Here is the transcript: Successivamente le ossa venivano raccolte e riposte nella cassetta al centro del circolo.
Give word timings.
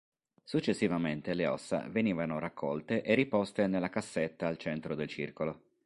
Successivamente 0.43 1.35
le 1.35 1.45
ossa 1.45 1.85
venivano 1.87 2.39
raccolte 2.39 3.03
e 3.03 3.13
riposte 3.13 3.67
nella 3.67 3.91
cassetta 3.91 4.47
al 4.47 4.57
centro 4.57 4.95
del 4.95 5.07
circolo. 5.07 5.61